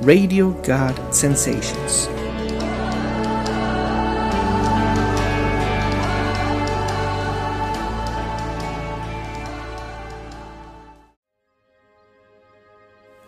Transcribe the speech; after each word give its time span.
Radio 0.00 0.50
God 0.66 1.12
Sensations. 1.12 2.10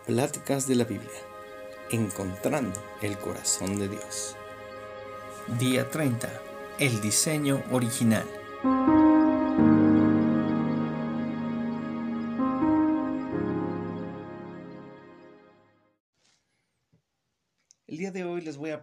Pláticas 0.05 0.67
de 0.67 0.75
la 0.75 0.83
Biblia. 0.83 1.09
Encontrando 1.91 2.81
el 3.01 3.17
corazón 3.19 3.79
de 3.79 3.87
Dios. 3.87 4.35
Día 5.59 5.89
30. 5.89 6.27
El 6.79 6.99
diseño 6.99 7.63
original. 7.71 8.25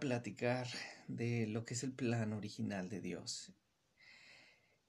Platicar 0.03 0.67
de 1.07 1.47
lo 1.47 1.63
que 1.63 1.75
es 1.75 1.83
el 1.85 1.93
plan 1.93 2.33
original 2.33 2.89
de 2.89 2.99
Dios. 2.99 3.53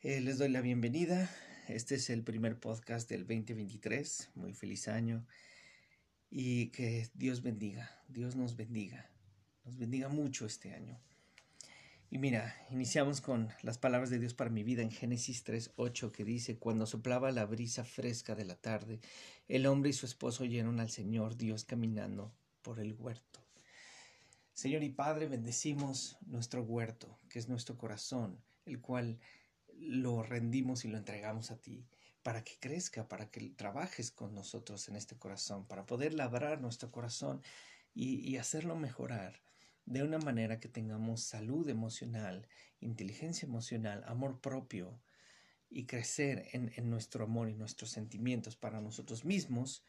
Eh, 0.00 0.20
les 0.20 0.38
doy 0.38 0.48
la 0.48 0.60
bienvenida. 0.60 1.30
Este 1.68 1.94
es 1.94 2.10
el 2.10 2.24
primer 2.24 2.58
podcast 2.58 3.08
del 3.08 3.20
2023. 3.20 4.30
Muy 4.34 4.54
feliz 4.54 4.88
año. 4.88 5.24
Y 6.30 6.70
que 6.70 7.08
Dios 7.14 7.42
bendiga, 7.42 7.96
Dios 8.08 8.34
nos 8.34 8.56
bendiga, 8.56 9.08
nos 9.64 9.78
bendiga 9.78 10.08
mucho 10.08 10.46
este 10.46 10.74
año. 10.74 11.00
Y 12.10 12.18
mira, 12.18 12.52
iniciamos 12.72 13.20
con 13.20 13.50
las 13.62 13.78
palabras 13.78 14.10
de 14.10 14.18
Dios 14.18 14.34
para 14.34 14.50
mi 14.50 14.64
vida 14.64 14.82
en 14.82 14.90
Génesis 14.90 15.46
3.8 15.46 16.10
que 16.10 16.24
dice, 16.24 16.58
cuando 16.58 16.86
soplaba 16.86 17.30
la 17.30 17.46
brisa 17.46 17.84
fresca 17.84 18.34
de 18.34 18.46
la 18.46 18.56
tarde, 18.56 18.98
el 19.46 19.66
hombre 19.66 19.90
y 19.90 19.92
su 19.92 20.06
esposo 20.06 20.42
oyeron 20.42 20.80
al 20.80 20.90
Señor 20.90 21.36
Dios 21.36 21.64
caminando 21.64 22.34
por 22.62 22.80
el 22.80 22.94
huerto. 22.94 23.43
Señor 24.54 24.84
y 24.84 24.90
Padre, 24.90 25.26
bendecimos 25.26 26.16
nuestro 26.26 26.62
huerto, 26.62 27.18
que 27.28 27.40
es 27.40 27.48
nuestro 27.48 27.76
corazón, 27.76 28.40
el 28.64 28.80
cual 28.80 29.18
lo 29.76 30.22
rendimos 30.22 30.84
y 30.84 30.88
lo 30.88 30.96
entregamos 30.96 31.50
a 31.50 31.60
ti, 31.60 31.84
para 32.22 32.44
que 32.44 32.56
crezca, 32.60 33.08
para 33.08 33.32
que 33.32 33.50
trabajes 33.50 34.12
con 34.12 34.32
nosotros 34.32 34.88
en 34.88 34.94
este 34.94 35.18
corazón, 35.18 35.66
para 35.66 35.86
poder 35.86 36.14
labrar 36.14 36.60
nuestro 36.60 36.92
corazón 36.92 37.42
y, 37.94 38.36
hacerlo 38.36 38.76
mejorar 38.76 39.42
de 39.86 40.04
una 40.04 40.18
manera 40.18 40.60
que 40.60 40.68
tengamos 40.68 41.24
salud 41.24 41.68
emocional, 41.68 42.46
inteligencia 42.78 43.46
emocional, 43.46 44.04
amor 44.06 44.40
propio 44.40 45.02
y 45.68 45.86
crecer 45.86 46.46
en 46.52 46.90
nuestro 46.90 47.24
amor 47.24 47.48
y 47.50 47.54
nuestros 47.54 47.90
sentimientos 47.90 48.54
para 48.54 48.80
nosotros 48.80 49.24
mismos, 49.24 49.82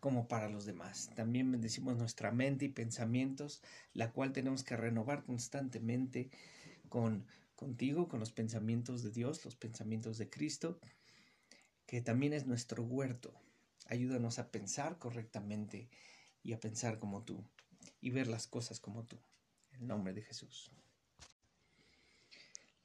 como 0.00 0.28
para 0.28 0.48
los 0.48 0.64
demás. 0.64 1.10
También 1.14 1.50
bendecimos 1.50 1.96
nuestra 1.96 2.30
mente 2.30 2.66
y 2.66 2.68
pensamientos, 2.68 3.62
la 3.92 4.12
cual 4.12 4.32
tenemos 4.32 4.62
que 4.64 4.76
renovar 4.76 5.24
constantemente 5.24 6.30
con 6.88 7.26
contigo, 7.58 8.08
con 8.08 8.20
los 8.20 8.30
pensamientos 8.30 9.02
de 9.02 9.10
Dios, 9.10 9.44
los 9.44 9.56
pensamientos 9.56 10.16
de 10.16 10.30
Cristo, 10.30 10.78
que 11.86 12.00
también 12.00 12.32
es 12.32 12.46
nuestro 12.46 12.84
huerto. 12.84 13.34
Ayúdanos 13.86 14.38
a 14.38 14.52
pensar 14.52 14.98
correctamente 14.98 15.88
y 16.44 16.52
a 16.52 16.60
pensar 16.60 17.00
como 17.00 17.24
tú 17.24 17.44
y 18.00 18.10
ver 18.10 18.28
las 18.28 18.46
cosas 18.46 18.78
como 18.78 19.04
tú. 19.04 19.18
En 19.72 19.80
el 19.80 19.88
nombre 19.88 20.12
de 20.12 20.22
Jesús. 20.22 20.70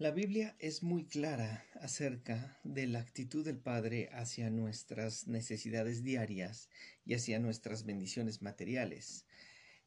La 0.04 0.12
Biblia 0.12 0.54
es 0.59 0.84
muy 0.84 1.06
clara 1.06 1.66
acerca 1.76 2.59
de 2.66 2.88
la 2.88 3.00
actitud 3.00 3.46
del 3.46 3.58
Padre 3.58 4.10
hacia 4.12 4.50
nuestras 4.50 5.28
necesidades 5.28 6.04
diarias 6.04 6.68
y 7.06 7.14
hacia 7.14 7.40
nuestras 7.40 7.86
bendiciones 7.86 8.42
materiales. 8.42 9.26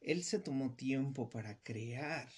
Él 0.00 0.24
se 0.24 0.38
tomó 0.38 0.74
tiempo 0.74 1.28
para 1.28 1.62
crear 1.62 2.30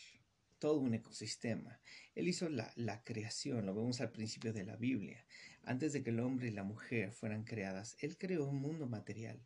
todo 0.59 0.81
un 0.81 0.93
ecosistema. 0.93 1.79
Él 2.17 2.27
hizo 2.27 2.48
la, 2.48 2.73
la, 2.75 3.05
creación, 3.05 3.65
lo 3.65 3.77
vemos 3.77 4.01
al 4.01 4.11
principio 4.11 4.52
de 4.52 4.64
la 4.64 4.75
Biblia. 4.75 5.25
Antes 5.63 5.92
de 5.92 6.02
que 6.02 6.11
el 6.11 6.19
hombre 6.19 6.48
y 6.48 6.51
la 6.51 6.64
mujer 6.64 7.13
fueran 7.13 7.45
creadas, 7.45 7.97
Él 8.01 8.19
creó 8.19 8.48
un 8.48 8.61
mundo 8.61 8.89
material. 8.89 9.41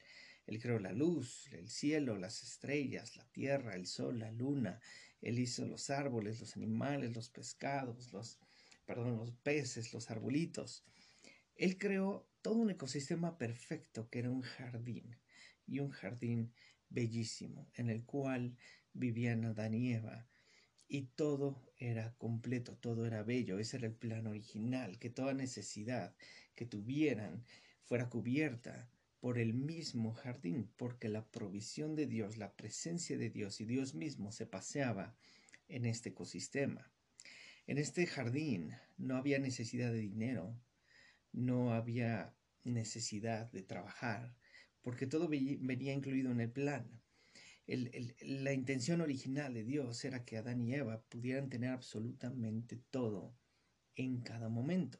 Él 0.46 0.58
creó 0.58 0.78
la 0.78 0.92
luz, 0.92 1.48
el 1.52 1.68
cielo, 1.68 2.16
las 2.16 2.42
estrellas, 2.42 3.14
la 3.14 3.26
tierra, 3.26 3.74
el 3.74 3.86
sol, 3.86 4.20
la 4.20 4.32
luna, 4.32 4.80
él 5.22 5.38
hizo 5.38 5.64
los 5.66 5.88
árboles, 5.88 6.40
los 6.40 6.56
animales, 6.56 7.14
los 7.14 7.30
pescados, 7.30 8.12
los, 8.12 8.38
perdón, 8.84 9.16
los 9.16 9.32
peces, 9.32 9.92
los 9.92 10.10
arbolitos. 10.10 10.84
Él 11.54 11.78
creó 11.78 12.28
todo 12.42 12.56
un 12.56 12.70
ecosistema 12.70 13.38
perfecto 13.38 14.10
que 14.10 14.18
era 14.18 14.30
un 14.30 14.42
jardín 14.42 15.16
y 15.66 15.78
un 15.78 15.90
jardín 15.90 16.52
bellísimo 16.88 17.70
en 17.74 17.88
el 17.88 18.04
cual 18.04 18.56
vivían 18.92 19.44
Adán 19.44 19.74
y 19.74 19.94
Eva 19.94 20.28
y 20.88 21.06
todo 21.14 21.72
era 21.78 22.14
completo, 22.18 22.76
todo 22.76 23.06
era 23.06 23.22
bello. 23.22 23.58
Ese 23.58 23.78
era 23.78 23.86
el 23.86 23.94
plan 23.94 24.26
original, 24.26 24.98
que 24.98 25.08
toda 25.08 25.32
necesidad 25.32 26.14
que 26.54 26.66
tuvieran 26.66 27.44
fuera 27.84 28.10
cubierta 28.10 28.90
por 29.22 29.38
el 29.38 29.54
mismo 29.54 30.14
jardín, 30.14 30.68
porque 30.76 31.08
la 31.08 31.24
provisión 31.24 31.94
de 31.94 32.06
Dios, 32.08 32.38
la 32.38 32.56
presencia 32.56 33.16
de 33.16 33.30
Dios 33.30 33.60
y 33.60 33.64
Dios 33.64 33.94
mismo 33.94 34.32
se 34.32 34.46
paseaba 34.46 35.14
en 35.68 35.86
este 35.86 36.08
ecosistema. 36.08 36.90
En 37.68 37.78
este 37.78 38.08
jardín 38.08 38.72
no 38.98 39.16
había 39.16 39.38
necesidad 39.38 39.92
de 39.92 40.00
dinero, 40.00 40.60
no 41.30 41.72
había 41.72 42.34
necesidad 42.64 43.48
de 43.52 43.62
trabajar, 43.62 44.34
porque 44.80 45.06
todo 45.06 45.28
venía 45.28 45.92
incluido 45.92 46.32
en 46.32 46.40
el 46.40 46.50
plan. 46.50 47.00
La 48.22 48.52
intención 48.52 49.02
original 49.02 49.54
de 49.54 49.62
Dios 49.62 50.04
era 50.04 50.24
que 50.24 50.38
Adán 50.38 50.60
y 50.62 50.74
Eva 50.74 51.00
pudieran 51.00 51.48
tener 51.48 51.70
absolutamente 51.70 52.76
todo 52.90 53.36
en 53.94 54.20
cada 54.22 54.48
momento. 54.48 54.98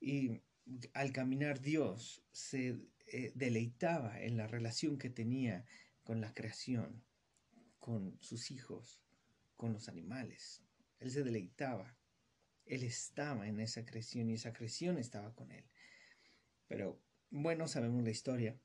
Y 0.00 0.42
al 0.94 1.12
caminar 1.12 1.60
Dios 1.60 2.22
se 2.32 2.78
eh, 3.06 3.32
deleitaba 3.34 4.20
en 4.22 4.36
la 4.36 4.46
relación 4.46 4.98
que 4.98 5.10
tenía 5.10 5.64
con 6.02 6.20
la 6.20 6.32
creación, 6.32 7.02
con 7.78 8.16
sus 8.20 8.50
hijos, 8.50 9.02
con 9.56 9.72
los 9.72 9.88
animales. 9.88 10.62
Él 11.00 11.10
se 11.10 11.22
deleitaba. 11.22 11.96
Él 12.66 12.82
estaba 12.82 13.46
en 13.46 13.60
esa 13.60 13.84
creación 13.84 14.30
y 14.30 14.34
esa 14.34 14.52
creación 14.52 14.98
estaba 14.98 15.34
con 15.34 15.52
él. 15.52 15.64
Pero 16.66 16.98
bueno, 17.30 17.68
sabemos 17.68 18.02
la 18.02 18.10
historia. 18.10 18.58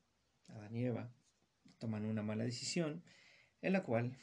Adán 0.48 0.74
y 0.74 0.84
Eva 0.84 1.12
toman 1.78 2.04
una 2.04 2.22
mala 2.22 2.44
decisión 2.44 3.02
en 3.62 3.72
la 3.72 3.82
cual 3.82 4.16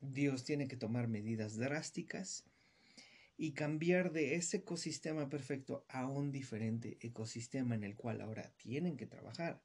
Dios 0.00 0.44
tiene 0.44 0.66
que 0.66 0.76
tomar 0.76 1.06
medidas 1.06 1.56
drásticas 1.56 2.44
y 3.36 3.52
cambiar 3.52 4.12
de 4.12 4.34
ese 4.34 4.58
ecosistema 4.58 5.28
perfecto 5.28 5.84
a 5.88 6.06
un 6.06 6.30
diferente 6.30 6.98
ecosistema 7.00 7.74
en 7.74 7.84
el 7.84 7.96
cual 7.96 8.20
ahora 8.20 8.52
tienen 8.56 8.96
que 8.96 9.06
trabajar, 9.06 9.62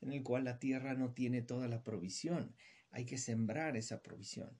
en 0.00 0.12
el 0.12 0.22
cual 0.22 0.44
la 0.44 0.58
tierra 0.58 0.94
no 0.94 1.12
tiene 1.12 1.42
toda 1.42 1.68
la 1.68 1.82
provisión, 1.82 2.54
hay 2.90 3.04
que 3.04 3.18
sembrar 3.18 3.76
esa 3.76 4.02
provisión, 4.02 4.58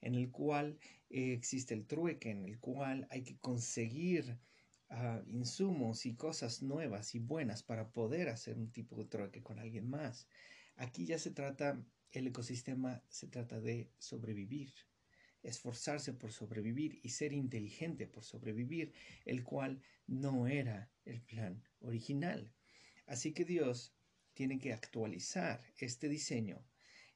en 0.00 0.14
el 0.14 0.30
cual 0.30 0.78
eh, 1.10 1.32
existe 1.32 1.74
el 1.74 1.86
trueque, 1.86 2.30
en 2.30 2.44
el 2.44 2.58
cual 2.58 3.06
hay 3.10 3.22
que 3.22 3.38
conseguir 3.38 4.38
uh, 4.90 5.28
insumos 5.28 6.06
y 6.06 6.14
cosas 6.14 6.62
nuevas 6.62 7.14
y 7.14 7.18
buenas 7.18 7.62
para 7.62 7.90
poder 7.90 8.28
hacer 8.28 8.58
un 8.58 8.70
tipo 8.70 8.96
de 8.96 9.06
trueque 9.06 9.42
con 9.42 9.58
alguien 9.58 9.88
más. 9.88 10.28
Aquí 10.76 11.06
ya 11.06 11.18
se 11.18 11.30
trata, 11.30 11.82
el 12.12 12.26
ecosistema 12.26 13.02
se 13.08 13.28
trata 13.28 13.60
de 13.60 13.90
sobrevivir, 13.98 14.72
esforzarse 15.42 16.12
por 16.12 16.32
sobrevivir 16.32 17.00
y 17.02 17.10
ser 17.10 17.32
inteligente 17.32 18.06
por 18.06 18.24
sobrevivir, 18.24 18.92
el 19.24 19.42
cual 19.42 19.82
no 20.06 20.46
era 20.46 20.90
el 21.04 21.20
plan 21.20 21.62
original. 21.80 22.52
Así 23.06 23.32
que 23.32 23.44
Dios 23.44 23.94
tiene 24.34 24.58
que 24.58 24.72
actualizar 24.72 25.62
este 25.78 26.08
diseño, 26.08 26.64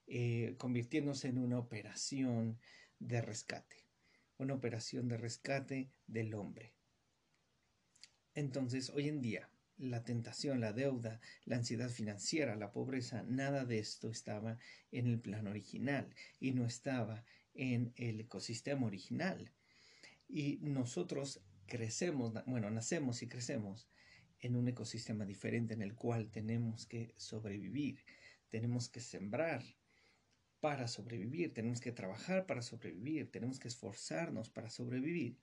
eh, 0.05 0.55
convirtiéndose 0.57 1.29
en 1.29 1.37
una 1.37 1.59
operación 1.59 2.59
de 2.99 3.21
rescate, 3.21 3.85
una 4.37 4.53
operación 4.53 5.07
de 5.07 5.17
rescate 5.17 5.91
del 6.05 6.33
hombre. 6.33 6.73
Entonces, 8.33 8.89
hoy 8.91 9.07
en 9.07 9.21
día, 9.21 9.49
la 9.77 10.03
tentación, 10.03 10.59
la 10.59 10.73
deuda, 10.73 11.19
la 11.45 11.57
ansiedad 11.57 11.89
financiera, 11.89 12.55
la 12.55 12.71
pobreza, 12.71 13.23
nada 13.23 13.65
de 13.65 13.79
esto 13.79 14.09
estaba 14.09 14.57
en 14.91 15.07
el 15.07 15.19
plan 15.19 15.47
original 15.47 16.09
y 16.39 16.51
no 16.51 16.65
estaba 16.65 17.23
en 17.57 17.93
el 17.95 18.19
ecosistema 18.21 18.87
original. 18.87 19.51
Y 20.27 20.57
nosotros 20.61 21.41
crecemos, 21.65 22.33
bueno, 22.45 22.69
nacemos 22.69 23.21
y 23.21 23.27
crecemos 23.27 23.89
en 24.39 24.55
un 24.55 24.67
ecosistema 24.67 25.25
diferente 25.25 25.73
en 25.73 25.81
el 25.81 25.95
cual 25.95 26.29
tenemos 26.29 26.85
que 26.85 27.13
sobrevivir, 27.17 28.03
tenemos 28.49 28.89
que 28.89 29.01
sembrar 29.01 29.63
para 30.59 30.87
sobrevivir, 30.87 31.53
tenemos 31.53 31.81
que 31.81 31.91
trabajar 31.91 32.45
para 32.45 32.61
sobrevivir, 32.61 33.31
tenemos 33.31 33.59
que 33.59 33.67
esforzarnos 33.67 34.49
para 34.49 34.69
sobrevivir. 34.69 35.37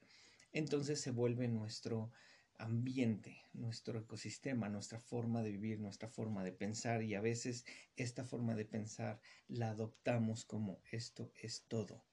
Entonces 0.53 1.01
se 1.01 1.11
vuelve 1.11 1.49
nuestro 1.49 2.11
ambiente, 2.59 3.43
nuestro 3.53 3.99
ecosistema, 3.99 4.69
nuestra 4.69 5.01
forma 5.01 5.43
de 5.43 5.51
vivir, 5.53 5.81
nuestra 5.81 6.09
forma 6.09 6.45
de 6.45 6.53
pensar 6.53 7.03
y 7.03 7.15
a 7.15 7.21
veces 7.21 7.65
esta 7.97 8.25
forma 8.25 8.55
de 8.55 8.65
pensar 8.65 9.21
la 9.49 9.71
adoptamos 9.71 10.45
como 10.45 10.81
esto 10.91 11.33
es 11.41 11.65
todo. 11.69 12.05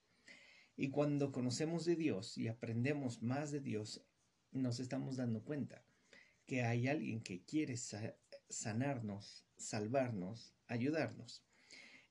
Y 0.75 0.89
cuando 0.89 1.31
conocemos 1.31 1.85
de 1.85 1.95
Dios 1.95 2.38
y 2.38 2.47
aprendemos 2.47 3.21
más 3.21 3.51
de 3.51 3.59
Dios, 3.59 4.03
nos 4.51 4.79
estamos 4.79 5.17
dando 5.17 5.43
cuenta 5.43 5.83
que 6.45 6.63
hay 6.63 6.88
alguien 6.88 7.21
que 7.21 7.43
quiere 7.43 7.75
sanarnos, 8.49 9.45
salvarnos, 9.57 10.53
ayudarnos. 10.67 11.43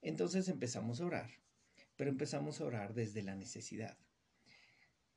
Entonces 0.03 0.49
empezamos 0.49 1.00
a 1.00 1.06
orar, 1.06 1.31
pero 1.97 2.11
empezamos 2.11 2.61
a 2.61 2.65
orar 2.65 2.94
desde 2.94 3.23
la 3.23 3.35
necesidad. 3.35 3.99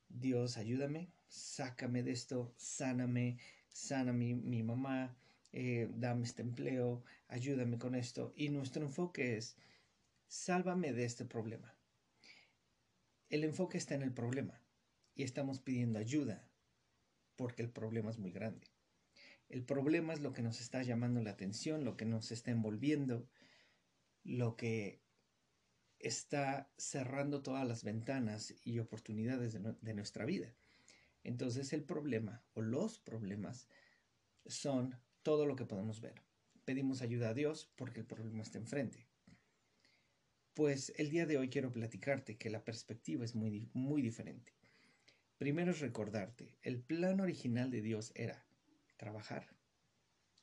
Dios, 0.08 0.58
ayúdame, 0.58 1.10
sácame 1.34 2.02
de 2.02 2.12
esto, 2.12 2.54
sáname, 2.56 3.38
sana 3.68 4.12
mi, 4.12 4.62
mamá, 4.62 5.16
eh, 5.52 5.88
dame 5.94 6.24
este 6.24 6.42
empleo, 6.42 7.02
ayúdame 7.28 7.78
con 7.78 7.94
esto. 7.94 8.32
Y 8.36 8.48
nuestro 8.48 8.82
enfoque 8.82 9.36
es, 9.36 9.56
sálvame 10.26 10.92
de 10.92 11.04
este 11.04 11.24
problema. 11.24 11.74
El 13.28 13.44
enfoque 13.44 13.78
está 13.78 13.94
en 13.94 14.02
el 14.02 14.12
problema 14.12 14.60
y 15.14 15.24
estamos 15.24 15.60
pidiendo 15.60 15.98
ayuda 15.98 16.48
porque 17.36 17.62
el 17.62 17.70
problema 17.70 18.10
es 18.10 18.18
muy 18.18 18.30
grande. 18.30 18.68
El 19.48 19.64
problema 19.64 20.12
es 20.12 20.20
lo 20.20 20.32
que 20.32 20.42
nos 20.42 20.60
está 20.60 20.82
llamando 20.82 21.20
la 21.22 21.30
atención, 21.30 21.84
lo 21.84 21.96
que 21.96 22.04
nos 22.04 22.30
está 22.30 22.50
envolviendo, 22.50 23.28
lo 24.22 24.56
que 24.56 25.02
está 25.98 26.70
cerrando 26.76 27.42
todas 27.42 27.66
las 27.66 27.82
ventanas 27.82 28.54
y 28.64 28.78
oportunidades 28.78 29.52
de, 29.52 29.94
nuestra 29.94 30.24
vida. 30.24 30.54
Entonces 31.24 31.72
el 31.72 31.82
problema 31.82 32.44
o 32.52 32.60
los 32.60 32.98
problemas 32.98 33.68
son 34.46 34.94
todo 35.22 35.46
lo 35.46 35.56
que 35.56 35.64
podemos 35.64 36.00
ver. 36.00 36.22
Pedimos 36.64 37.02
ayuda 37.02 37.30
a 37.30 37.34
Dios 37.34 37.72
porque 37.76 38.00
el 38.00 38.06
problema 38.06 38.42
está 38.42 38.58
enfrente. 38.58 39.08
Pues 40.52 40.92
el 40.96 41.10
día 41.10 41.26
de 41.26 41.38
hoy 41.38 41.48
quiero 41.48 41.72
platicarte 41.72 42.36
que 42.36 42.50
la 42.50 42.62
perspectiva 42.64 43.24
es 43.24 43.34
muy, 43.34 43.68
muy 43.72 44.02
diferente. 44.02 44.52
Primero 45.38 45.72
es 45.72 45.80
recordarte, 45.80 46.56
el 46.62 46.80
plan 46.80 47.20
original 47.20 47.70
de 47.70 47.82
Dios 47.82 48.12
era 48.14 48.46
trabajar, 48.96 49.48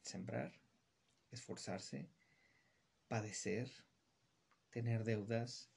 sembrar, 0.01 0.51
esforzarse, 1.31 2.09
padecer, 3.07 3.71
tener 4.69 5.03
deudas, 5.05 5.71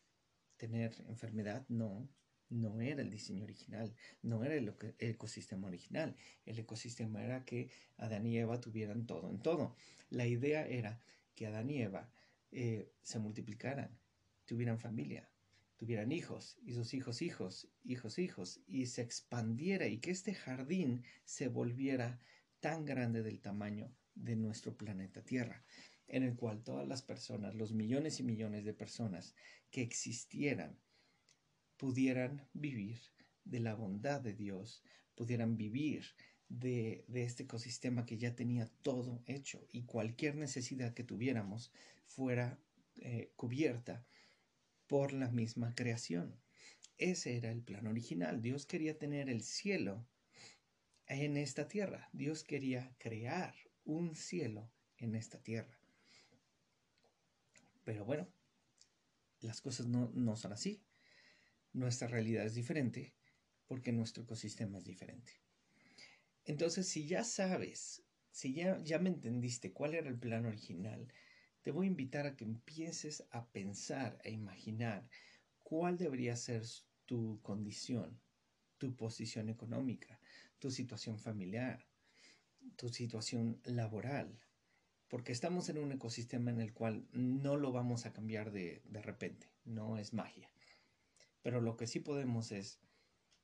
tener 0.56 0.94
enfermedad, 1.08 1.64
no, 1.68 2.08
no 2.54 2.80
era 2.80 3.02
el 3.02 3.10
diseño 3.10 3.44
original, 3.44 3.92
no 4.22 4.44
era 4.44 4.54
el, 4.54 4.72
ecosistema 4.98 5.66
original. 5.68 6.16
El 6.46 6.58
ecosistema 6.58 7.22
era 7.22 7.44
que 7.44 7.70
Adán 7.96 8.26
y 8.26 8.38
Eva 8.38 8.60
tuvieran 8.60 9.06
todo 9.06 9.28
en 9.28 9.40
todo. 9.40 9.76
La 10.10 10.26
idea 10.26 10.66
era 10.66 11.02
que 11.34 11.46
Adán 11.46 11.68
y 11.68 11.82
Eva 11.82 12.10
eh, 12.52 12.92
se 13.02 13.18
multiplicaran, 13.18 13.98
tuvieran 14.44 14.78
familia, 14.78 15.28
tuvieran 15.76 16.12
hijos, 16.12 16.56
y 16.62 16.74
sus 16.74 16.94
hijos 16.94 17.22
hijos, 17.22 17.68
hijos 17.82 18.18
hijos, 18.18 18.60
y 18.66 18.86
se 18.86 19.02
expandiera 19.02 19.88
y 19.88 19.98
que 19.98 20.12
este 20.12 20.34
jardín 20.34 21.02
se 21.24 21.48
volviera 21.48 22.20
tan 22.60 22.84
grande 22.84 23.22
del 23.22 23.40
tamaño 23.40 23.92
de 24.14 24.36
nuestro 24.36 24.76
planeta 24.76 25.24
Tierra, 25.24 25.64
en 26.06 26.22
el 26.22 26.36
cual 26.36 26.62
todas 26.62 26.86
las 26.86 27.02
personas, 27.02 27.56
los 27.56 27.72
millones 27.72 28.20
y 28.20 28.22
millones 28.22 28.64
de 28.64 28.74
personas 28.74 29.34
que 29.70 29.82
existieran, 29.82 30.78
pudieran 31.76 32.48
vivir 32.52 33.00
de 33.44 33.60
la 33.60 33.74
bondad 33.74 34.20
de 34.20 34.34
Dios, 34.34 34.82
pudieran 35.14 35.56
vivir 35.56 36.04
de, 36.48 37.04
este 37.14 37.44
ecosistema 37.44 38.06
que 38.06 38.18
ya 38.18 38.34
tenía 38.34 38.70
todo 38.82 39.22
hecho 39.26 39.66
y 39.72 39.84
cualquier 39.84 40.36
necesidad 40.36 40.94
que 40.94 41.04
tuviéramos 41.04 41.72
fuera 42.06 42.58
eh, 42.96 43.32
cubierta 43.36 44.06
por 44.86 45.12
la 45.12 45.30
misma 45.30 45.74
creación. 45.74 46.38
Ese 46.98 47.36
era 47.36 47.50
el 47.50 47.62
plan 47.62 47.86
original. 47.86 48.40
Dios 48.40 48.66
quería 48.66 48.98
tener 48.98 49.28
el 49.28 49.42
cielo 49.42 50.06
en 51.06 51.36
esta 51.36 51.66
tierra. 51.66 52.08
Dios 52.12 52.44
quería 52.44 52.94
crear 52.98 53.54
un 53.84 54.14
cielo 54.14 54.70
en 54.98 55.14
esta 55.14 55.42
tierra. 55.42 55.78
Pero 57.84 58.04
bueno, 58.04 58.28
las 59.40 59.60
cosas 59.60 59.86
no, 59.86 60.10
no 60.14 60.36
son 60.36 60.52
así. 60.52 60.80
Nuestra 61.74 62.06
realidad 62.06 62.46
es 62.46 62.54
diferente 62.54 63.14
porque 63.66 63.92
nuestro 63.92 64.22
ecosistema 64.22 64.78
es 64.78 64.84
diferente. 64.84 65.32
Entonces, 66.44 66.86
si 66.86 67.06
ya 67.08 67.24
sabes, 67.24 68.04
si 68.30 68.54
ya, 68.54 68.80
ya 68.84 69.00
me 69.00 69.08
entendiste 69.10 69.72
cuál 69.72 69.94
era 69.94 70.08
el 70.08 70.18
plan 70.18 70.46
original, 70.46 71.12
te 71.62 71.72
voy 71.72 71.86
a 71.86 71.90
invitar 71.90 72.26
a 72.26 72.36
que 72.36 72.44
empieces 72.44 73.24
a 73.30 73.50
pensar, 73.50 74.18
a 74.24 74.28
imaginar 74.28 75.08
cuál 75.64 75.98
debería 75.98 76.36
ser 76.36 76.62
tu 77.06 77.40
condición, 77.42 78.20
tu 78.78 78.94
posición 78.94 79.48
económica, 79.48 80.20
tu 80.60 80.70
situación 80.70 81.18
familiar, 81.18 81.88
tu 82.76 82.88
situación 82.88 83.60
laboral, 83.64 84.38
porque 85.08 85.32
estamos 85.32 85.68
en 85.70 85.78
un 85.78 85.90
ecosistema 85.90 86.52
en 86.52 86.60
el 86.60 86.72
cual 86.72 87.08
no 87.10 87.56
lo 87.56 87.72
vamos 87.72 88.06
a 88.06 88.12
cambiar 88.12 88.52
de, 88.52 88.82
de 88.84 89.02
repente, 89.02 89.50
no 89.64 89.98
es 89.98 90.12
magia. 90.12 90.53
Pero 91.44 91.60
lo 91.60 91.76
que 91.76 91.86
sí 91.86 92.00
podemos 92.00 92.52
es 92.52 92.80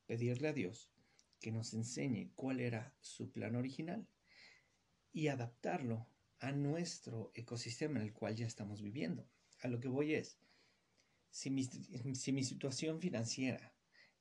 pedirle 0.07 0.49
a 0.49 0.53
Dios 0.55 0.91
que 1.39 1.53
nos 1.53 1.75
enseñe 1.75 2.33
cuál 2.35 2.61
era 2.61 2.95
su 3.03 3.31
plan 3.31 3.57
original 3.57 4.09
y 5.13 5.29
adaptarlo 5.29 6.09
a 6.39 6.51
nuestro 6.51 7.31
ecosistema 7.35 7.99
en 7.99 8.07
el 8.07 8.15
cual 8.15 8.37
ya 8.37 8.47
estamos 8.47 8.81
viviendo. 8.81 9.29
A 9.61 9.69
lo 9.69 9.81
que 9.81 9.89
voy 9.89 10.15
es, 10.15 10.39
si 11.29 11.51
mi, 11.51 11.65
si 11.65 12.33
mi 12.33 12.43
situación 12.43 13.03
financiera 13.03 13.75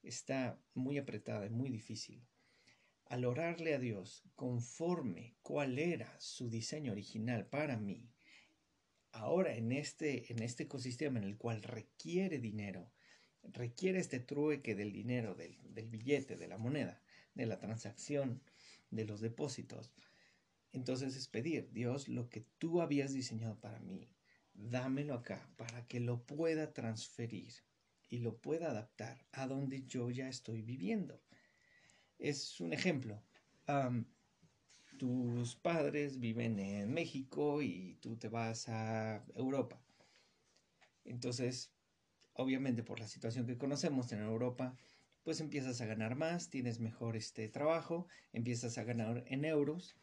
está 0.04 0.62
muy 0.74 0.98
apretada 0.98 1.46
y 1.46 1.50
muy 1.50 1.70
difícil, 1.70 2.28
al 3.06 3.24
orarle 3.24 3.76
a 3.76 3.80
Dios 3.80 4.26
conforme 4.36 5.38
cuál 5.42 5.80
era 5.80 6.20
su 6.20 6.50
diseño 6.50 6.92
original 6.92 7.46
para 7.46 7.78
mí, 7.78 8.12
ahora 9.14 9.56
en 9.56 9.72
este, 9.72 10.30
en 10.34 10.44
este 10.44 10.64
ecosistema 10.64 11.20
en 11.20 11.24
el 11.24 11.38
cual 11.38 11.64
requiere 11.64 12.40
dinero, 12.40 12.92
requiere 13.44 14.00
este 14.00 14.20
trueque 14.20 14.76
del 14.76 14.92
dinero, 14.92 15.36
del, 15.36 15.58
del 15.74 15.88
billete, 15.88 16.36
de 16.36 16.48
la 16.48 16.58
moneda, 16.58 17.02
de 17.34 17.46
la 17.46 17.60
transacción, 17.60 18.42
de 18.92 19.06
los 19.06 19.22
depósitos, 19.22 19.94
entonces 20.72 21.16
es 21.16 21.28
pedir, 21.28 21.72
Dios, 21.72 22.08
lo 22.08 22.30
que 22.30 22.46
tú 22.58 22.82
habías 22.82 23.14
diseñado 23.14 23.60
para 23.60 23.80
mí, 23.80 24.08
dámelo 24.54 25.16
acá 25.16 25.50
para 25.58 25.88
que 25.88 26.00
lo 26.00 26.26
pueda 26.26 26.74
transferir 26.74 27.54
y 28.10 28.20
lo 28.20 28.38
pueda 28.38 28.72
adaptar 28.72 29.26
a 29.32 29.48
donde 29.48 29.84
yo 29.86 30.10
ya 30.10 30.30
estoy 30.30 30.62
viviendo 30.62 31.22
es 32.20 32.60
un 32.60 32.74
ejemplo. 32.74 33.22
tus 34.98 35.56
padres 35.56 36.20
viven 36.20 36.60
en 36.60 36.94
México 36.94 37.62
y 37.62 37.98
tú 38.02 38.18
te 38.18 38.28
vas 38.28 38.68
a 38.68 39.24
Europa. 39.34 39.82
Entonces, 41.06 41.72
obviamente 42.40 42.84
por 42.84 43.02
la 43.02 43.08
situación 43.08 43.46
que 43.46 43.58
conocemos 43.58 44.14
en 44.14 44.22
Europa, 44.22 44.74
pues 45.24 45.42
empiezas 45.42 45.82
a 45.82 45.86
ganar 45.86 46.16
más, 46.16 46.50
tienes 46.50 46.80
mejor 46.80 47.18
este 47.18 47.50
trabajo, 47.50 48.08
empiezas 48.32 48.78
a 48.78 48.86
ganar 48.86 49.26
en 49.28 49.44
euros 49.44 49.98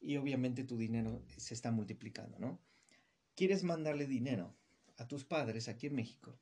y 0.00 0.16
obviamente 0.16 0.64
tu 0.64 0.78
dinero 0.78 1.22
se 1.36 1.52
está 1.52 1.70
multiplicando, 1.70 2.38
¿no? 2.38 2.58
Quieres 3.34 3.64
mandarle 3.64 4.06
dinero 4.06 4.56
a 4.96 5.06
tus 5.06 5.26
padres 5.26 5.68
aquí 5.68 5.88
en 5.88 5.96
México. 5.96 6.38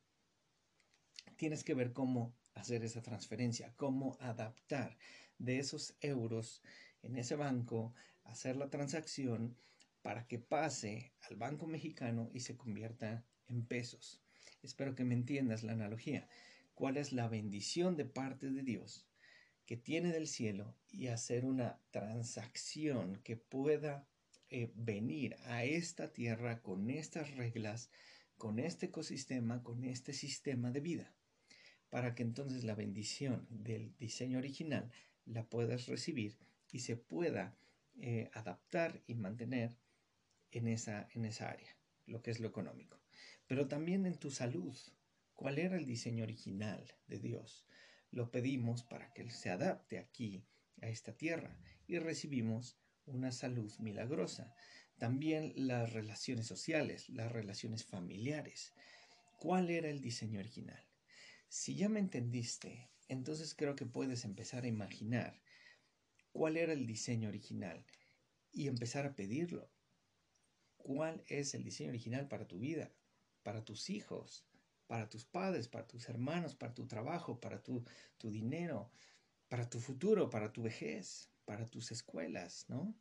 Tienes 1.34 1.64
que 1.64 1.74
ver 1.74 1.92
cómo 1.92 2.32
hacer 2.54 2.84
esa 2.84 3.02
transferencia, 3.02 3.74
cómo 3.76 4.16
adaptar 4.20 4.96
de 5.38 5.58
esos 5.58 5.96
euros 6.00 6.62
en 7.02 7.16
ese 7.16 7.34
banco, 7.34 7.92
hacer 8.22 8.56
la 8.56 8.70
transacción 8.70 9.56
para 10.02 10.24
que 10.28 10.38
pase 10.38 11.12
al 11.28 11.34
banco 11.34 11.66
mexicano 11.66 12.30
y 12.32 12.40
se 12.40 12.56
convierta 12.56 13.24
en 13.48 13.66
pesos. 13.66 14.22
Espero 14.66 14.94
que 14.94 15.04
me 15.04 15.14
entiendas 15.14 15.62
la 15.62 15.72
analogía. 15.72 16.28
¿Cuál 16.74 16.98
es 16.98 17.12
la 17.12 17.28
bendición 17.28 17.96
de 17.96 18.04
parte 18.04 18.50
de 18.50 18.62
Dios 18.62 19.06
que 19.64 19.76
tiene 19.76 20.12
del 20.12 20.28
cielo 20.28 20.76
y 20.90 21.06
hacer 21.06 21.44
una 21.44 21.80
transacción 21.90 23.20
que 23.24 23.36
pueda 23.36 24.06
eh, 24.50 24.70
venir 24.74 25.36
a 25.46 25.64
esta 25.64 26.12
tierra 26.12 26.60
con 26.60 26.90
estas 26.90 27.34
reglas, 27.36 27.90
con 28.36 28.58
este 28.58 28.86
ecosistema, 28.86 29.62
con 29.62 29.84
este 29.84 30.12
sistema 30.12 30.70
de 30.70 30.80
vida? 30.80 31.16
para 31.90 32.14
que 32.14 32.22
entonces 32.22 32.64
la 32.64 32.74
bendición 32.74 33.46
del 33.48 33.96
diseño 33.98 34.38
original 34.38 34.90
la 35.24 35.44
puedas 35.44 35.86
recibir 35.86 36.36
y 36.70 36.80
se 36.80 36.96
pueda 36.96 37.56
eh, 38.00 38.30
adaptar 38.34 39.02
y 39.06 39.14
mantener 39.14 39.78
en 40.50 40.68
esa, 40.68 41.08
en 41.14 41.24
esa 41.24 41.50
área, 41.50 41.76
lo 42.06 42.22
que 42.22 42.30
es 42.30 42.40
lo 42.40 42.48
económico. 42.48 43.00
Pero 43.46 43.68
también 43.68 44.06
en 44.06 44.18
tu 44.18 44.30
salud. 44.30 44.76
¿Cuál 45.34 45.58
era 45.58 45.76
el 45.76 45.86
diseño 45.86 46.24
original 46.24 46.84
de 47.06 47.18
Dios? 47.18 47.66
Lo 48.10 48.30
pedimos 48.30 48.82
para 48.82 49.12
que 49.12 49.30
se 49.30 49.50
adapte 49.50 49.98
aquí 49.98 50.46
a 50.80 50.88
esta 50.88 51.16
tierra 51.16 51.58
y 51.86 51.98
recibimos 51.98 52.78
una 53.04 53.32
salud 53.32 53.72
milagrosa. 53.78 54.54
También 54.98 55.52
las 55.54 55.92
relaciones 55.92 56.46
sociales, 56.46 57.08
las 57.10 57.30
relaciones 57.30 57.84
familiares. 57.84 58.72
¿Cuál 59.38 59.70
era 59.70 59.90
el 59.90 60.00
diseño 60.00 60.40
original? 60.40 60.82
Si 61.48 61.76
ya 61.76 61.88
me 61.88 62.00
entendiste, 62.00 62.90
entonces 63.08 63.54
creo 63.54 63.76
que 63.76 63.86
puedes 63.86 64.24
empezar 64.24 64.64
a 64.64 64.68
imaginar 64.68 65.40
cuál 66.32 66.56
era 66.56 66.72
el 66.72 66.86
diseño 66.86 67.28
original 67.28 67.84
y 68.52 68.68
empezar 68.68 69.06
a 69.06 69.14
pedirlo. 69.14 69.70
¿Cuál 70.78 71.24
es 71.28 71.54
el 71.54 71.62
diseño 71.62 71.90
original 71.90 72.28
para 72.28 72.46
tu 72.46 72.58
vida, 72.58 72.92
para 73.46 73.64
tus 73.64 73.90
hijos, 73.90 74.44
para 74.88 75.08
tus 75.08 75.24
padres, 75.24 75.68
para 75.68 75.86
tus 75.86 76.08
hermanos, 76.08 76.56
para 76.56 76.74
tu 76.74 76.88
trabajo, 76.88 77.38
para 77.38 77.62
tu, 77.62 77.84
tu 78.18 78.28
dinero, 78.28 78.90
para 79.48 79.70
tu 79.70 79.78
futuro, 79.78 80.30
para 80.30 80.52
tu 80.52 80.64
vejez, 80.64 81.30
para 81.44 81.64
tus 81.64 81.92
escuelas, 81.92 82.64
¿no? 82.68 82.92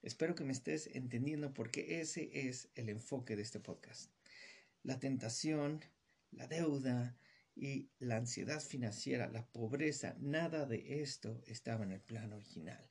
Espero 0.00 0.36
que 0.36 0.44
me 0.44 0.52
estés 0.52 0.86
entendiendo 0.86 1.52
porque 1.52 2.00
ese 2.00 2.30
es 2.46 2.68
el 2.76 2.90
enfoque 2.90 3.34
de 3.34 3.42
este 3.42 3.58
podcast. 3.58 4.12
La 4.84 5.00
tentación, 5.00 5.84
la 6.30 6.46
deuda 6.46 7.16
y 7.56 7.88
la 7.98 8.18
ansiedad 8.18 8.60
financiera, 8.60 9.26
la 9.26 9.48
pobreza, 9.48 10.14
nada 10.20 10.64
de 10.64 11.02
esto 11.02 11.42
estaba 11.48 11.82
en 11.82 11.90
el 11.90 12.00
plan 12.00 12.32
original. 12.32 12.88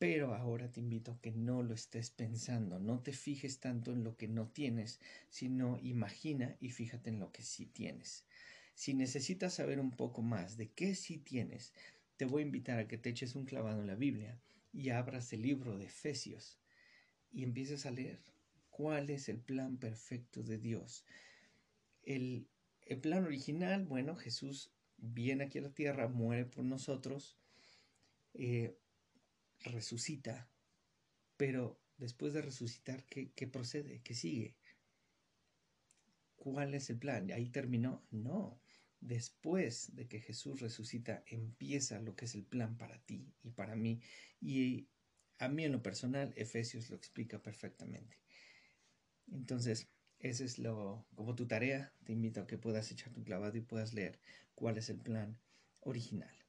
Pero 0.00 0.34
ahora 0.34 0.72
te 0.72 0.80
invito 0.80 1.12
a 1.12 1.20
que 1.20 1.30
no 1.30 1.62
lo 1.62 1.74
estés 1.74 2.08
pensando, 2.08 2.78
no 2.78 3.00
te 3.00 3.12
fijes 3.12 3.60
tanto 3.60 3.92
en 3.92 4.02
lo 4.02 4.16
que 4.16 4.28
no 4.28 4.48
tienes, 4.48 4.98
sino 5.28 5.78
imagina 5.82 6.56
y 6.58 6.70
fíjate 6.70 7.10
en 7.10 7.20
lo 7.20 7.30
que 7.32 7.42
sí 7.42 7.66
tienes. 7.66 8.24
Si 8.74 8.94
necesitas 8.94 9.52
saber 9.52 9.78
un 9.78 9.90
poco 9.90 10.22
más 10.22 10.56
de 10.56 10.70
qué 10.70 10.94
sí 10.94 11.18
tienes, 11.18 11.74
te 12.16 12.24
voy 12.24 12.40
a 12.40 12.46
invitar 12.46 12.78
a 12.78 12.88
que 12.88 12.96
te 12.96 13.10
eches 13.10 13.34
un 13.34 13.44
clavado 13.44 13.82
en 13.82 13.88
la 13.88 13.94
Biblia 13.94 14.40
y 14.72 14.88
abras 14.88 15.34
el 15.34 15.42
libro 15.42 15.76
de 15.76 15.84
Efesios 15.84 16.58
y 17.30 17.42
empieces 17.42 17.84
a 17.84 17.90
leer 17.90 18.22
cuál 18.70 19.10
es 19.10 19.28
el 19.28 19.38
plan 19.38 19.76
perfecto 19.76 20.42
de 20.42 20.56
Dios. 20.56 21.04
El, 22.04 22.48
el 22.86 22.98
plan 23.02 23.24
original, 23.24 23.84
bueno, 23.84 24.16
Jesús 24.16 24.70
viene 24.96 25.44
aquí 25.44 25.58
a 25.58 25.62
la 25.62 25.74
tierra, 25.74 26.08
muere 26.08 26.46
por 26.46 26.64
nosotros, 26.64 27.36
eh, 28.32 28.79
resucita, 29.60 30.48
pero 31.36 31.80
después 31.96 32.32
de 32.32 32.42
resucitar, 32.42 33.04
¿qué, 33.06 33.32
¿qué, 33.32 33.46
procede? 33.46 34.00
¿Qué 34.02 34.14
sigue? 34.14 34.56
¿Cuál 36.36 36.74
es 36.74 36.90
el 36.90 36.98
plan? 36.98 37.30
¿Ahí 37.32 37.50
terminó? 37.50 38.06
No. 38.10 38.60
Después 39.00 39.94
de 39.94 40.08
que 40.08 40.20
Jesús 40.20 40.60
resucita, 40.60 41.22
empieza 41.26 42.00
lo 42.00 42.16
que 42.16 42.26
es 42.26 42.34
el 42.34 42.44
plan 42.44 42.76
para 42.76 42.98
ti 42.98 43.32
y 43.42 43.50
para 43.50 43.76
mí. 43.76 44.00
Y 44.40 44.88
a 45.38 45.48
mí 45.48 45.64
en 45.64 45.72
lo 45.72 45.82
personal, 45.82 46.32
Efesios 46.36 46.90
lo 46.90 46.96
explica 46.96 47.42
perfectamente. 47.42 48.18
Entonces, 49.30 49.88
ese 50.18 50.44
es 50.44 50.58
lo, 50.58 51.06
como 51.14 51.34
tu 51.34 51.46
tarea, 51.46 51.94
te 52.04 52.12
invito 52.12 52.40
a 52.40 52.46
que 52.46 52.58
puedas 52.58 52.90
echar 52.90 53.12
tu 53.12 53.24
clavado 53.24 53.56
y 53.56 53.62
puedas 53.62 53.94
leer 53.94 54.20
cuál 54.54 54.76
es 54.76 54.90
el 54.90 55.00
plan 55.00 55.38
original. 55.80 56.39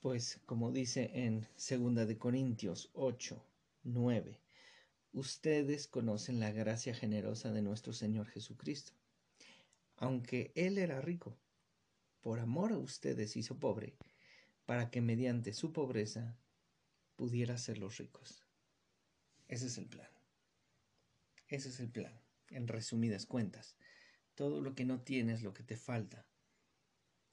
Pues 0.00 0.40
como 0.46 0.70
dice 0.70 1.10
en 1.12 1.48
2 1.56 2.06
de 2.06 2.18
Corintios 2.18 2.88
8, 2.92 3.44
9, 3.82 4.40
ustedes 5.12 5.88
conocen 5.88 6.38
la 6.38 6.52
gracia 6.52 6.94
generosa 6.94 7.50
de 7.50 7.62
nuestro 7.62 7.92
Señor 7.92 8.28
Jesucristo. 8.28 8.92
Aunque 9.96 10.52
Él 10.54 10.78
era 10.78 11.00
rico, 11.00 11.36
por 12.20 12.38
amor 12.38 12.72
a 12.72 12.78
ustedes 12.78 13.36
hizo 13.36 13.58
pobre, 13.58 13.96
para 14.66 14.88
que 14.88 15.00
mediante 15.00 15.52
su 15.52 15.72
pobreza 15.72 16.38
pudiera 17.16 17.58
ser 17.58 17.78
los 17.78 17.96
ricos. 17.96 18.46
Ese 19.48 19.66
es 19.66 19.78
el 19.78 19.86
plan. 19.86 20.10
Ese 21.48 21.70
es 21.70 21.80
el 21.80 21.90
plan, 21.90 22.20
en 22.50 22.68
resumidas 22.68 23.26
cuentas. 23.26 23.76
Todo 24.36 24.60
lo 24.60 24.76
que 24.76 24.84
no 24.84 25.00
tienes, 25.00 25.42
lo 25.42 25.54
que 25.54 25.64
te 25.64 25.76
falta, 25.76 26.24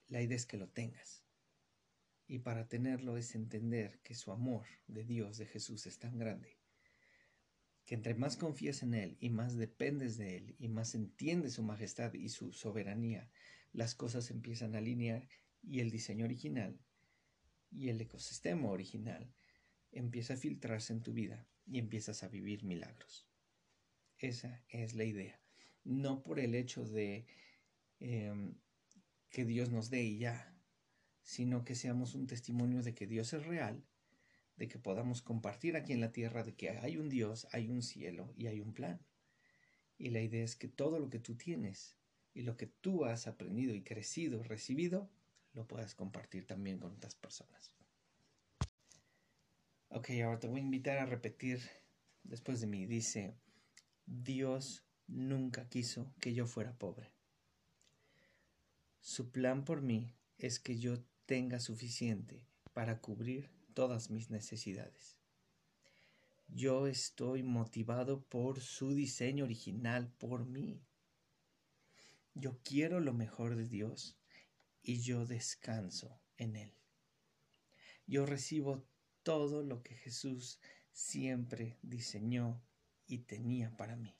la 0.07 0.23
idea 0.23 0.35
es 0.35 0.47
que 0.47 0.57
lo 0.57 0.67
tengas. 0.67 1.24
Y 2.27 2.39
para 2.39 2.67
tenerlo 2.67 3.17
es 3.17 3.35
entender 3.35 3.99
que 4.03 4.15
su 4.15 4.31
amor 4.31 4.65
de 4.87 5.03
Dios, 5.03 5.37
de 5.37 5.45
Jesús, 5.45 5.85
es 5.85 5.99
tan 5.99 6.17
grande, 6.17 6.57
que 7.85 7.93
entre 7.93 8.15
más 8.15 8.35
confías 8.35 8.81
en 8.81 8.95
Él 8.95 9.17
y 9.19 9.29
más 9.29 9.55
dependes 9.55 10.17
de 10.17 10.37
Él 10.37 10.55
y 10.57 10.67
más 10.67 10.95
entiendes 10.95 11.53
su 11.53 11.63
majestad 11.63 12.13
y 12.13 12.29
su 12.29 12.51
soberanía, 12.51 13.29
las 13.73 13.93
cosas 13.93 14.31
empiezan 14.31 14.73
a 14.73 14.79
alinear 14.79 15.27
y 15.61 15.81
el 15.81 15.91
diseño 15.91 16.25
original 16.25 16.79
y 17.71 17.89
el 17.89 18.01
ecosistema 18.01 18.69
original 18.69 19.31
empieza 19.91 20.33
a 20.33 20.37
filtrarse 20.37 20.93
en 20.93 21.01
tu 21.01 21.13
vida 21.13 21.47
y 21.67 21.79
empiezas 21.79 22.23
a 22.23 22.29
vivir 22.29 22.63
milagros. 22.63 23.27
Esa 24.17 24.63
es 24.69 24.95
la 24.95 25.03
idea. 25.03 25.39
No 25.83 26.23
por 26.23 26.39
el 26.39 26.55
hecho 26.55 26.85
de 26.85 27.25
em, 27.99 28.55
que 29.29 29.45
Dios 29.45 29.69
nos 29.69 29.89
dé 29.89 30.03
y 30.03 30.19
ya, 30.19 30.54
sino 31.25 31.65
que 31.65 31.73
seamos 31.73 32.13
un 32.13 32.27
testimonio 32.27 32.83
de 32.83 32.93
que 32.93 33.07
Dios 33.07 33.33
es 33.33 33.45
real, 33.45 33.83
de 34.57 34.67
que 34.67 34.77
podamos 34.77 35.23
compartir 35.23 35.75
aquí 35.75 35.91
en 35.91 35.99
la 35.99 36.11
tierra 36.11 36.43
de 36.43 36.55
que 36.55 36.69
hay 36.69 36.97
un 36.97 37.09
Dios, 37.09 37.47
hay 37.51 37.67
un 37.67 37.81
cielo 37.81 38.31
y 38.37 38.45
hay 38.45 38.61
un 38.61 38.73
plan. 38.73 39.01
Y 39.97 40.11
la 40.11 40.21
idea 40.21 40.43
es 40.43 40.55
que 40.55 40.67
todo 40.67 40.99
lo 40.99 41.09
que 41.09 41.19
tú 41.19 41.35
tienes 41.35 41.97
y 42.35 42.43
lo 42.43 42.55
que 42.57 42.67
tú 42.67 43.05
has 43.05 43.25
aprendido 43.25 43.73
y 43.73 43.81
crecido, 43.81 44.43
recibido, 44.43 45.09
lo 45.53 45.67
puedas 45.67 45.95
compartir 45.95 46.45
también 46.45 46.77
con 46.77 46.93
otras 46.93 47.15
personas. 47.15 47.73
Ok, 49.89 50.11
ahora 50.23 50.39
te 50.39 50.47
voy 50.47 50.59
a 50.59 50.63
invitar 50.63 50.99
a 50.99 51.05
repetir 51.07 51.59
después 52.23 52.61
de 52.61 52.67
mí. 52.67 52.85
Dice, 52.85 53.35
Dios 54.05 54.85
nunca 55.07 55.67
quiso 55.69 56.13
que 56.21 56.35
yo 56.35 56.45
fuera 56.45 56.77
pobre. 56.77 57.11
Su 58.99 59.31
plan 59.31 59.65
por 59.65 59.81
mí 59.81 60.13
es 60.37 60.59
que 60.59 60.77
yo 60.77 60.99
tenga 61.25 61.59
suficiente 61.59 62.45
para 62.73 62.99
cubrir 63.01 63.49
todas 63.73 64.09
mis 64.09 64.29
necesidades. 64.29 65.17
Yo 66.47 66.87
estoy 66.87 67.43
motivado 67.43 68.23
por 68.23 68.61
su 68.61 68.93
diseño 68.93 69.45
original, 69.45 70.13
por 70.17 70.45
mí. 70.45 70.81
Yo 72.33 72.59
quiero 72.63 72.99
lo 72.99 73.13
mejor 73.13 73.55
de 73.55 73.67
Dios 73.67 74.17
y 74.81 75.01
yo 75.01 75.25
descanso 75.25 76.21
en 76.37 76.55
Él. 76.55 76.73
Yo 78.05 78.25
recibo 78.25 78.85
todo 79.23 79.63
lo 79.63 79.81
que 79.81 79.95
Jesús 79.95 80.59
siempre 80.91 81.79
diseñó 81.81 82.61
y 83.07 83.19
tenía 83.19 83.75
para 83.75 83.95
mí. 83.95 84.15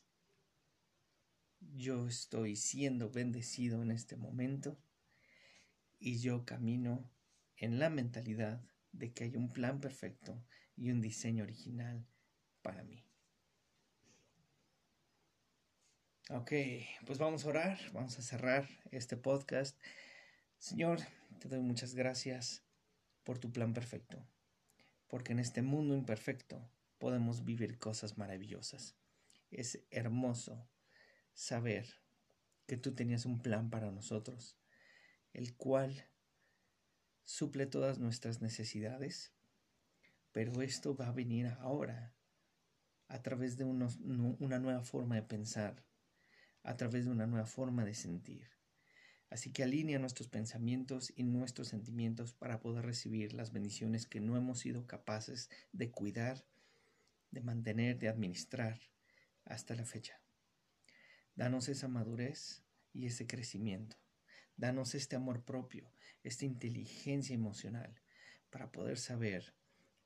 Yo 1.60 2.08
estoy 2.08 2.56
siendo 2.56 3.10
bendecido 3.10 3.82
en 3.84 3.92
este 3.92 4.18
momento 4.18 4.78
y 6.00 6.20
yo 6.20 6.46
camino 6.46 7.10
en 7.58 7.80
la 7.80 7.90
mentalidad 7.90 8.64
de 8.92 9.14
que 9.14 9.26
hay 9.26 9.36
un 9.36 9.52
plan 9.52 9.80
perfecto 9.80 10.44
y 10.76 10.92
un 10.92 11.02
diseño 11.02 11.44
original 11.44 12.06
para 12.62 12.84
mí. 12.84 13.06
Ok, 16.30 16.52
pues 17.06 17.20
vamos 17.20 17.46
a 17.46 17.50
orar, 17.50 17.80
vamos 17.94 18.18
a 18.18 18.24
cerrar 18.24 18.68
este 18.92 19.16
podcast. 19.16 19.80
Señor, 20.58 21.00
te 21.40 21.48
doy 21.48 21.60
muchas 21.60 21.94
gracias 21.94 22.64
por 23.24 23.38
tu 23.38 23.52
plan 23.52 23.74
perfecto, 23.74 24.26
porque 25.08 25.34
en 25.34 25.40
este 25.40 25.62
mundo 25.62 25.96
imperfecto 25.96 26.68
podemos 26.98 27.46
vivir 27.46 27.78
cosas 27.78 28.18
maravillosas. 28.18 28.96
Es 29.52 29.86
hermoso 29.92 30.68
saber 31.34 32.02
que 32.66 32.78
tú 32.78 32.96
tenías 32.96 33.26
un 33.26 33.40
plan 33.40 33.70
para 33.70 33.92
nosotros, 33.92 34.58
el 35.36 35.54
cual 35.54 36.06
suple 37.26 37.66
todas 37.66 38.00
nuestras 38.00 38.42
necesidades, 38.42 39.34
pero 40.32 40.62
esto 40.62 40.96
va 40.96 41.10
a 41.10 41.12
venir 41.12 41.48
ahora 41.60 42.16
a 43.10 43.22
través 43.22 43.58
de 43.58 43.66
una 43.66 44.60
nueva 44.60 44.82
forma 44.82 45.16
de 45.16 45.24
pensar, 45.24 45.84
a 46.64 46.78
través 46.78 47.04
de 47.04 47.12
una 47.12 47.28
nueva 47.28 47.46
forma 47.46 47.84
de 47.84 47.96
sentir. 47.96 48.50
Así 49.30 49.52
que 49.52 49.64
alinea 49.64 50.00
nuestros 50.00 50.30
pensamientos 50.30 51.12
y 51.18 51.24
nuestros 51.24 51.68
sentimientos 51.68 52.34
para 52.34 52.62
poder 52.62 52.86
recibir 52.86 53.34
las 53.34 53.52
bendiciones 53.52 54.06
que 54.06 54.22
no 54.22 54.38
hemos 54.38 54.60
sido 54.60 54.88
capaces 54.88 55.50
de 55.74 55.92
cuidar, 55.92 56.46
de 57.32 57.42
mantener, 57.42 58.00
de 58.00 58.08
administrar 58.08 58.80
hasta 59.44 59.76
la 59.76 59.84
fecha. 59.84 60.22
Danos 61.36 61.68
esa 61.68 61.90
madurez 61.90 62.64
y 62.94 63.08
ese 63.08 63.28
crecimiento. 63.28 63.98
Danos 64.58 64.96
este 64.96 65.16
amor 65.16 65.44
propio, 65.44 65.92
esta 66.24 66.46
inteligencia 66.46 67.34
emocional 67.34 68.02
para 68.50 68.72
poder 68.72 68.98
saber 68.98 69.54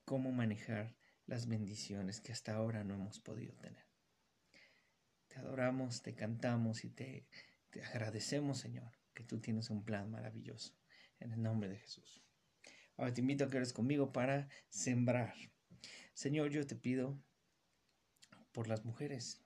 cómo 0.05 0.31
manejar 0.31 0.95
las 1.27 1.47
bendiciones 1.47 2.19
que 2.19 2.31
hasta 2.31 2.55
ahora 2.55 2.83
no 2.83 2.95
hemos 2.95 3.19
podido 3.19 3.53
tener. 3.57 3.85
Te 5.27 5.37
adoramos, 5.37 6.01
te 6.01 6.15
cantamos 6.15 6.83
y 6.83 6.89
te, 6.89 7.27
agradecemos, 7.93 8.57
Señor, 8.57 8.91
que 9.13 9.23
tú 9.23 9.39
tienes 9.39 9.69
un 9.69 9.85
plan 9.85 10.09
maravilloso. 10.09 10.73
En 11.19 11.33
el 11.33 11.43
nombre 11.43 11.69
de 11.69 11.77
Jesús. 11.77 12.23
Ahora 12.95 13.13
te 13.13 13.21
invito 13.21 13.43
a 13.43 13.49
que 13.49 13.57
eres 13.57 13.73
conmigo 13.73 14.13
para 14.13 14.49
sembrar. 14.69 15.35
Señor, 16.13 16.49
yo 16.49 16.65
te 16.65 16.75
pido 16.75 17.21
por 18.51 18.67
las 18.67 18.85
mujeres, 18.85 19.41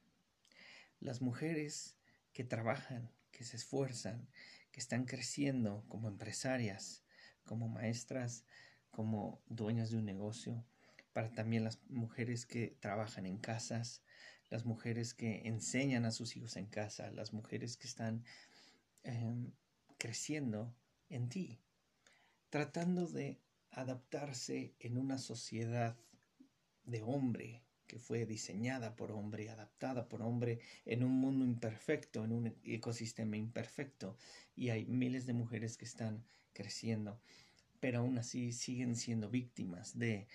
las 1.00 1.22
mujeres 1.22 1.98
que 2.32 2.44
trabajan, 2.44 3.12
que 3.32 3.44
se 3.44 3.58
esfuerzan, 3.58 4.30
que 4.74 4.80
están 4.80 5.06
creciendo 5.06 5.86
como 5.88 6.10
empresarias, 6.10 7.04
como 7.46 7.70
maestras, 7.70 8.44
como 8.90 9.42
dueñas 9.48 9.92
de 9.92 9.98
un 9.98 10.06
negocio, 10.06 10.66
para 11.14 11.32
también 11.32 11.64
las 11.64 11.80
mujeres 11.90 12.48
que 12.48 12.76
trabajan 12.80 13.28
en 13.28 13.38
casas, 13.38 14.02
las 14.50 14.66
mujeres 14.66 15.14
que 15.14 15.48
enseñan 15.48 16.06
a 16.06 16.12
sus 16.12 16.36
hijos 16.36 16.58
en 16.58 16.66
casa, 16.66 17.12
las 17.12 17.34
mujeres 17.34 17.78
que 17.78 17.88
están 17.88 18.26
em, 19.04 19.52
creciendo 20.00 20.76
en 21.08 21.30
ti, 21.30 21.62
tratando 22.50 23.08
de 23.08 23.40
adaptarse 23.70 24.76
en 24.80 24.98
una 24.98 25.20
sociedad 25.20 25.96
de 26.84 27.04
hombre 27.04 27.63
que 27.94 28.00
fue 28.00 28.26
diseñada 28.26 28.96
por 28.96 29.12
hombre, 29.12 29.52
adaptada 29.52 30.10
por 30.10 30.24
hombre 30.24 30.60
en 30.84 31.04
un 31.04 31.12
mundo 31.12 31.46
imperfecto, 31.46 32.26
en 32.26 32.32
un 32.32 32.56
ecosistema 32.64 33.38
imperfecto. 33.38 34.18
Y 34.56 34.70
hay 34.70 34.88
miles 34.88 35.28
de 35.28 35.34
mujeres 35.34 35.78
que 35.78 35.86
están 35.86 36.26
creciendo, 36.54 37.22
pero 37.80 38.00
aún 38.00 38.18
así 38.18 38.52
siguen 38.52 38.96
siendo 38.96 39.30
víctimas 39.30 39.96
de 39.96 40.28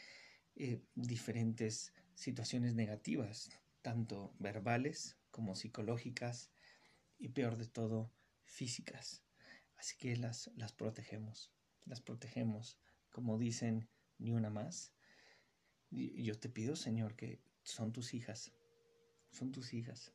eh, 0.54 0.80
diferentes 0.94 1.92
situaciones 2.14 2.76
negativas, 2.76 3.50
tanto 3.82 4.32
verbales 4.38 5.16
como 5.32 5.56
psicológicas 5.56 6.52
y 7.18 7.30
peor 7.30 7.56
de 7.56 7.66
todo, 7.66 8.12
físicas. 8.44 9.24
Así 9.76 9.96
que 9.96 10.16
las, 10.16 10.52
las 10.54 10.72
protegemos, 10.72 11.50
las 11.86 12.00
protegemos, 12.00 12.78
como 13.10 13.36
dicen, 13.36 13.88
ni 14.18 14.30
una 14.30 14.48
más. 14.48 14.92
Y 15.90 16.22
yo 16.22 16.38
te 16.38 16.48
pido, 16.48 16.76
Señor, 16.76 17.16
que 17.16 17.47
son 17.68 17.92
tus 17.92 18.14
hijas, 18.14 18.52
son 19.30 19.52
tus 19.52 19.74
hijas. 19.74 20.12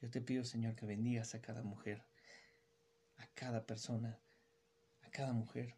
Yo 0.00 0.10
te 0.10 0.20
pido, 0.20 0.44
Señor, 0.44 0.74
que 0.74 0.86
bendigas 0.86 1.34
a 1.34 1.40
cada 1.40 1.62
mujer, 1.62 2.04
a 3.16 3.26
cada 3.34 3.66
persona, 3.66 4.18
a 5.02 5.10
cada 5.10 5.32
mujer 5.32 5.76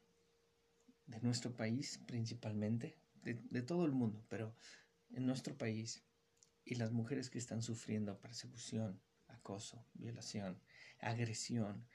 de 1.06 1.20
nuestro 1.20 1.54
país 1.56 1.98
principalmente, 2.06 2.96
de, 3.22 3.62
todo 3.62 3.84
el 3.84 3.92
mundo, 3.92 4.24
pero 4.28 4.54
en 5.10 5.26
nuestro 5.26 5.56
país 5.58 6.02
y 6.64 6.76
las 6.76 6.92
mujeres 6.92 7.28
que 7.28 7.38
están 7.38 7.62
sufriendo 7.62 8.18
persecución, 8.20 9.02
acoso, 9.28 9.84
violación, 9.94 10.60
agresión. 11.00 11.86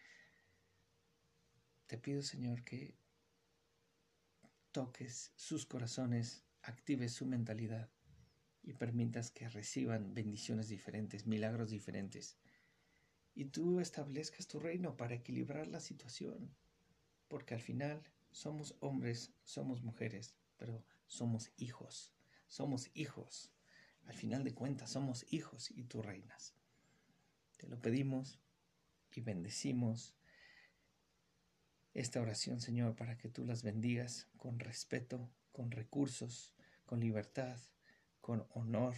Te 1.87 1.97
pido, 1.97 2.21
Señor, 2.21 2.63
que 2.63 2.97
toques 4.71 5.31
sus 5.35 5.65
corazones, 5.65 6.43
actives 6.61 7.13
su 7.13 7.25
mentalidad 7.25 7.94
y 8.65 8.73
permitas 8.73 9.29
que 9.29 9.47
reciban 9.47 10.15
bendiciones 10.15 10.67
diferentes, 10.67 11.27
milagros 11.27 11.69
diferentes. 11.69 12.35
Y 13.35 13.45
tú 13.45 13.79
establezcas 13.79 14.47
tu 14.47 14.59
reino 14.59 14.97
para 14.97 15.13
equilibrar 15.13 15.67
la 15.67 15.79
situación, 15.79 16.55
porque 17.27 17.53
al 17.53 17.61
final 17.61 18.01
somos 18.31 18.75
hombres, 18.79 19.33
somos 19.43 19.83
mujeres, 19.83 20.33
pero 20.57 20.83
somos 21.05 21.51
hijos, 21.57 22.11
somos 22.47 22.89
hijos. 22.95 23.51
Al 24.05 24.15
final 24.15 24.43
de 24.43 24.55
cuentas 24.55 24.91
somos 24.91 25.25
hijos 25.31 25.69
y 25.69 25.83
tú 25.83 26.01
reinas. 26.01 26.55
Te 27.57 27.67
lo 27.67 27.79
pedimos 27.79 28.39
y 29.13 29.21
bendecimos 29.21 30.15
esta 31.93 32.19
oración, 32.19 32.59
Señor, 32.61 32.95
para 32.95 33.17
que 33.17 33.29
tú 33.29 33.45
las 33.45 33.61
bendigas 33.61 34.27
con 34.37 34.59
respeto, 34.59 35.31
con 35.51 35.71
recursos, 35.71 36.53
con 36.85 36.99
libertad, 36.99 37.57
con 38.25 38.43
honor, 38.55 38.95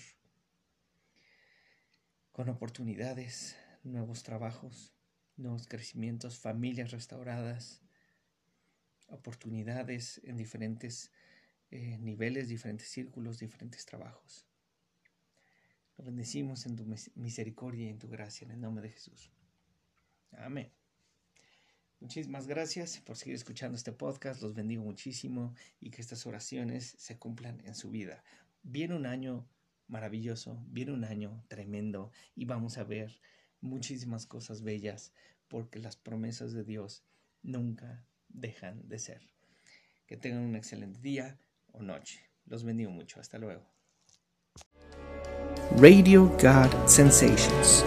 con 2.32 2.48
oportunidades, 2.48 3.58
nuevos 3.84 4.24
trabajos, 4.24 4.96
nuevos 5.36 5.68
crecimientos, 5.68 6.40
familias 6.40 6.92
restauradas, 6.92 7.82
oportunidades 9.10 10.22
en 10.24 10.38
diferentes 10.38 11.12
eh, 11.72 11.98
niveles, 11.98 12.48
diferentes 12.48 12.88
círculos, 12.88 13.40
diferentes 13.40 13.86
trabajos. 13.86 14.48
Lo 15.98 16.06
bendecimos 16.06 16.66
en 16.66 16.78
tu 16.78 16.86
misericordia 17.16 17.88
y 17.88 17.90
en 17.90 18.00
tu 18.00 18.08
gracia, 18.08 18.46
en 18.46 18.52
el 18.52 18.62
nombre 18.62 18.88
de 18.88 18.94
Jesús. 18.94 19.30
Amén. 20.38 20.72
Muchísimas 22.00 22.48
gracias 22.48 23.02
por 23.02 23.18
seguir 23.18 23.36
escuchando 23.36 23.76
este 23.76 23.92
podcast. 23.92 24.42
Los 24.42 24.54
bendigo 24.54 24.86
muchísimo 24.86 25.54
y 25.82 25.90
que 25.90 26.00
estas 26.02 26.26
oraciones 26.26 26.96
se 26.98 27.18
cumplan 27.18 27.60
en 27.66 27.76
su 27.76 27.90
vida. 27.90 28.24
Viene 28.70 28.96
un 28.96 29.06
año 29.06 29.48
maravilloso, 29.88 30.62
viene 30.68 30.92
un 30.92 31.06
año 31.06 31.42
tremendo 31.48 32.12
y 32.36 32.44
vamos 32.44 32.78
a 32.78 32.84
ver 32.84 33.22
muchísimas 33.62 34.26
cosas 34.26 34.62
bellas 34.62 35.14
porque 35.48 35.80
las 35.80 35.96
promesas 35.96 36.52
de 36.52 36.66
Dios 36.66 37.06
nunca 37.42 38.06
dejan 38.28 38.86
de 38.90 39.00
ser. 39.00 39.22
Que 40.06 40.18
tengan 40.18 40.44
un 40.44 40.58
excelente 40.58 41.00
día 41.00 41.40
o 41.72 41.82
noche. 41.82 42.30
Los 42.46 42.66
bendigo 42.66 42.92
mucho. 42.92 43.22
Hasta 43.22 43.38
luego. 43.38 43.66
Radio 45.78 46.26
God 46.42 46.88
Sensations. 46.88 47.86